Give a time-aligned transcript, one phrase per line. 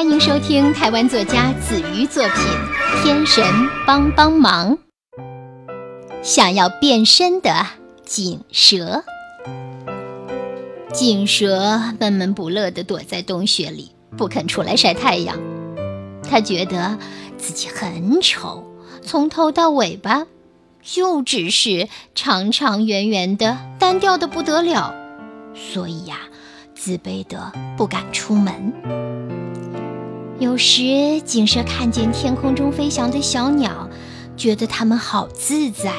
[0.00, 2.32] 欢迎收听台湾作家子瑜作品
[3.02, 3.44] 《天神
[3.86, 4.78] 帮帮忙》。
[6.22, 7.66] 想要变身的
[8.06, 9.04] 锦蛇，
[10.90, 15.38] 锦蛇闷闷不乐地躲在洞穴里，不肯出来晒太阳。
[16.22, 16.96] 他觉得
[17.36, 18.64] 自己很丑，
[19.02, 20.26] 从头到尾巴
[20.80, 24.94] 就只是长长圆圆的，单调的不得了，
[25.54, 26.20] 所以呀，
[26.74, 28.72] 自卑的不敢出门。
[30.40, 33.86] 有时，锦蛇看见天空中飞翔的小鸟，
[34.38, 35.92] 觉得它们好自在。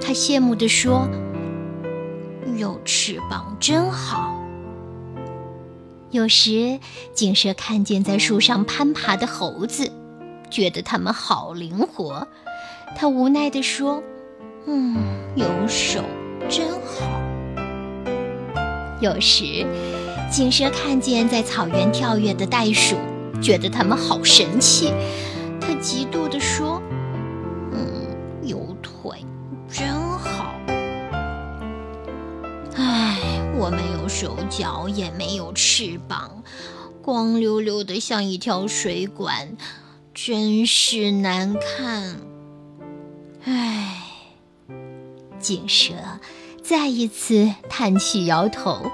[0.00, 1.08] 他羡慕地说
[2.56, 4.40] ：“有翅膀真好。”
[6.12, 6.78] 有时，
[7.12, 9.90] 锦蛇看见在树上攀爬的猴子，
[10.48, 12.28] 觉得它们好灵活。
[12.94, 14.00] 他无奈地说
[14.66, 14.96] ：“嗯，
[15.34, 16.04] 有手
[16.48, 17.20] 真好。”
[19.02, 19.66] 有时，
[20.30, 22.94] 锦蛇看见在草原跳跃的袋鼠。
[23.40, 24.92] 觉得他们好神气，
[25.60, 26.82] 他嫉妒地说
[27.72, 29.24] ：“嗯，有腿
[29.68, 30.54] 真好。
[32.76, 33.18] 唉，
[33.56, 36.42] 我没有手脚，也没有翅膀，
[37.02, 39.56] 光溜溜的像一条水管，
[40.12, 42.16] 真是难看。”
[43.44, 44.02] 唉，
[45.38, 45.92] 锦蛇
[46.62, 48.90] 再一次叹气摇头。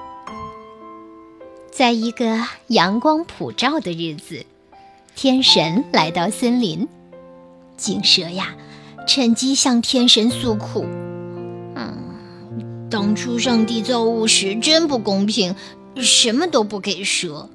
[1.82, 2.38] 在一个
[2.68, 4.46] 阳光普照的日子，
[5.16, 6.86] 天神来到森林。
[7.76, 8.54] 锦蛇呀，
[9.08, 10.86] 趁机向天神诉苦
[11.74, 15.56] ：“嗯，当初上帝造物时真不公平，
[15.96, 17.50] 什么都不给蛇。”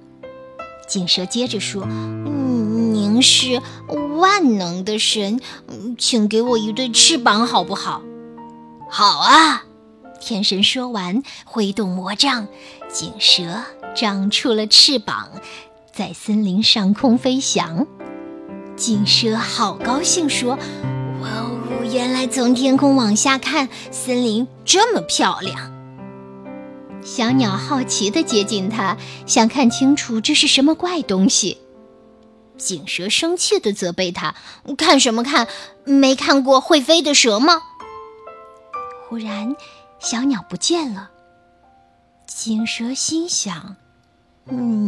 [0.90, 3.62] 锦蛇接着说：“嗯您是
[4.18, 5.40] 万能的神，
[5.98, 8.02] 请给我一对翅膀好不好
[8.92, 9.64] ？”“好啊！”
[10.20, 12.48] 天神说完，挥动魔杖，
[12.92, 13.64] 锦蛇。
[13.96, 15.32] 长出了翅膀，
[15.92, 17.88] 在森林上空飞翔。
[18.76, 20.52] 锦蛇好高兴，说
[21.20, 21.60] ：“哇哦，
[21.92, 25.74] 原来从天空往下看，森林这么漂亮。”
[27.04, 28.96] 小鸟好奇地接近它，
[29.26, 31.58] 想看清楚这是什么怪东西。
[32.56, 34.36] 锦蛇生气地责备它
[34.78, 35.48] ：“看什么看？
[35.86, 37.64] 没看过会飞的蛇吗？”
[39.10, 39.56] 忽然，
[40.00, 41.10] 小鸟不见了。
[42.26, 43.76] 锦蛇心想。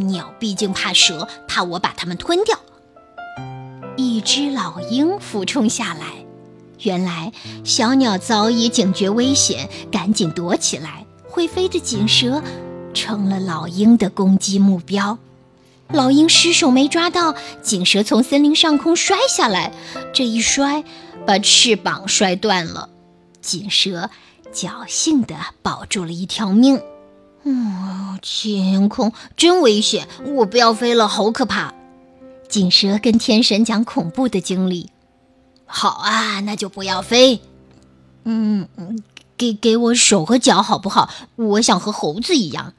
[0.07, 2.57] 鸟毕竟怕蛇，怕我把它们吞掉。
[3.97, 6.05] 一只老鹰俯冲下来，
[6.79, 7.33] 原来
[7.65, 11.05] 小鸟早已警觉危险，赶紧躲起来。
[11.27, 12.41] 会飞的锦蛇
[12.93, 15.17] 成了老鹰的攻击目标。
[15.89, 19.73] 老鹰失手没抓到，锦蛇从森林上空摔下来，
[20.13, 20.83] 这一摔
[21.25, 22.89] 把翅膀摔断了。
[23.41, 24.09] 锦蛇
[24.53, 26.81] 侥幸地保住了一条命。
[27.43, 31.73] 嗯，天空真危险，我不要飞了，好可怕！
[32.49, 34.89] 锦蛇跟天神讲恐怖的经历。
[35.65, 37.41] 好啊，那就不要飞。
[38.25, 39.01] 嗯嗯，
[39.37, 41.09] 给给我手和脚好不好？
[41.35, 42.73] 我想和猴子一样。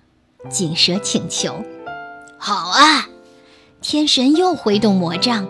[0.50, 1.64] 锦蛇请求。
[2.38, 3.08] 好啊，
[3.81, 5.47] 天神又挥动魔杖，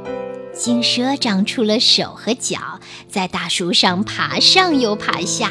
[0.55, 5.51] 锦蛇长出了手和脚，在大树上爬上又爬下。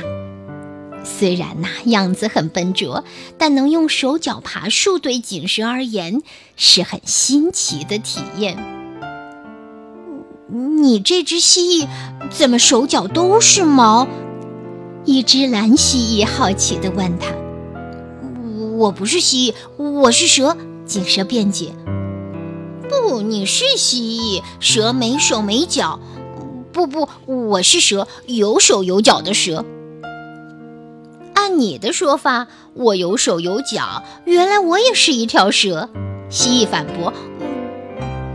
[1.04, 3.04] 虽然呐样子很笨拙，
[3.38, 6.22] 但能用手脚爬树，对锦蛇而言
[6.56, 8.58] 是很新奇的体验。
[10.82, 11.88] 你这只蜥蜴
[12.30, 14.08] 怎么手脚都是毛？
[15.06, 17.28] 一只蓝蜥蜴好奇地问他
[18.78, 20.56] ：“我不是蜥蜴，我是蛇。”
[20.86, 21.74] 锦蛇辩解
[22.90, 26.00] ：“不，你是蜥蜴，蛇没手没脚。
[26.72, 29.66] 不不，我是蛇，有手有脚的蛇。”
[31.60, 35.90] 你的说法，我有手有脚，原来我也是一条蛇。
[36.30, 37.12] 蜥蜴反驳：“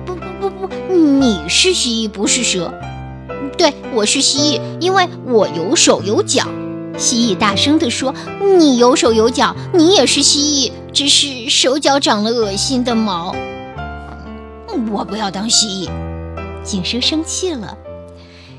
[0.04, 2.70] 不不不不，你是蜥蜴，不是蛇。”
[3.56, 6.46] 对，我是蜥蜴，因为我有手有脚。
[6.98, 8.14] 蜥蜴大声地说
[8.58, 13.34] ：“你有手有脚，你也是蜥蜴，只是手脚长了恶心的毛。”
[14.92, 15.90] 我不要当蜥蜴。
[16.62, 17.78] 锦蛇生气了。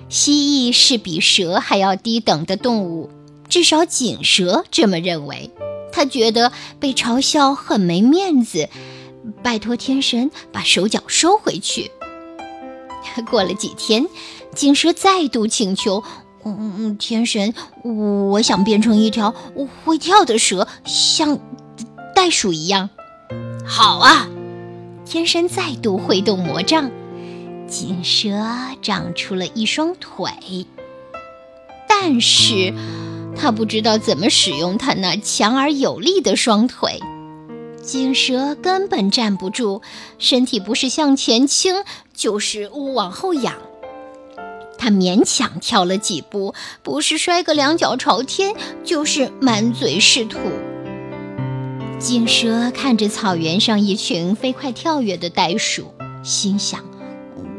[0.10, 3.12] 蜥蜴是比蛇还要低等的动物。
[3.56, 5.50] 至少锦蛇这么认为，
[5.94, 8.68] 他觉得被嘲笑很没面子，
[9.42, 11.90] 拜托天神把手脚收回去。
[13.32, 14.08] 过了几天，
[14.54, 16.04] 锦蛇再度请求
[16.44, 17.54] ：“嗯，天神，
[18.30, 19.34] 我想变成一条
[19.86, 21.40] 会跳的蛇，像
[22.14, 22.90] 袋鼠一样。”
[23.66, 24.28] 好啊！
[25.06, 26.92] 天神再度挥动魔杖，
[27.70, 28.38] 锦蛇
[28.82, 30.66] 长出了一双腿，
[31.88, 32.74] 但是。
[33.38, 37.00] 他不知道怎么使用他那强而有力的双腿。
[37.84, 39.82] 金蛇根本站不住，
[40.18, 41.84] 身体不是向前倾，
[42.16, 43.54] 就是往后仰。
[44.78, 50.40] 他勉强跳了几步，不是摔个两脚朝天，就是满嘴是土。
[52.00, 55.94] 金蛇看着草原上一群飞快跳跃的袋鼠，
[56.24, 56.82] 心想：“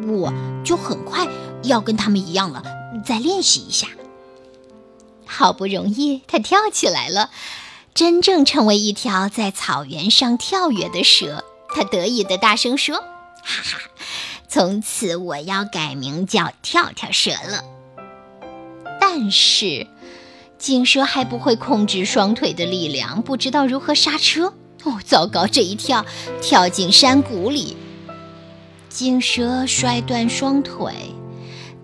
[0.06, 0.32] 我
[0.64, 1.26] 就很快
[1.62, 2.62] 要跟他们一样了，
[3.05, 3.88] 再练习一下。”
[5.26, 7.31] 好不容易，它跳起来了，
[7.93, 11.44] 真正成为一条在草原上跳跃的蛇。
[11.75, 12.96] 它得意地大声说
[13.43, 13.81] ：“哈哈！”
[14.49, 17.64] 从此我要改名叫跳跳蛇了。
[19.00, 19.87] 但是，
[20.58, 24.55] 金蛇还不会控制双腿的力量，不知道如何刹车。
[24.84, 25.46] 哦，糟糕！
[25.46, 26.06] 这一跳，
[26.40, 27.76] 跳进山谷里。
[28.88, 30.94] 金蛇摔断双腿。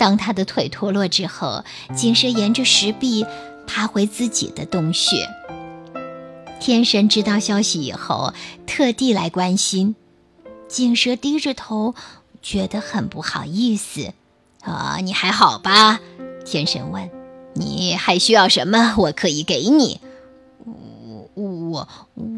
[0.02, 1.64] 当他的腿脱落之后，
[1.94, 3.25] 金蛇沿着石壁
[3.69, 5.28] 爬回自己的洞穴。
[6.58, 8.34] 天神知道消息以后，
[8.66, 9.94] 特地来关心。
[10.66, 11.94] 金蛇低着头。
[12.43, 14.12] 觉得很不好意思，
[14.62, 16.00] 啊，你还好吧？
[16.44, 17.08] 天神问。
[17.54, 18.96] 你还需要什么？
[18.99, 20.00] 我可以给你。
[20.64, 21.88] 我我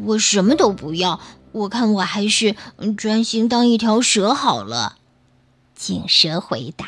[0.05, 1.19] 我什么都不要。
[1.51, 2.55] 我看我还是
[2.95, 4.97] 专心当一条蛇好了。
[5.73, 6.85] 锦蛇回答。